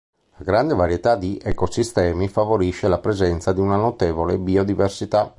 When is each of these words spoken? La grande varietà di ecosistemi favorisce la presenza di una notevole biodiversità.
La 0.37 0.43
grande 0.43 0.73
varietà 0.73 1.15
di 1.15 1.39
ecosistemi 1.39 2.27
favorisce 2.27 2.87
la 2.87 2.97
presenza 2.97 3.53
di 3.53 3.59
una 3.59 3.75
notevole 3.75 4.39
biodiversità. 4.39 5.29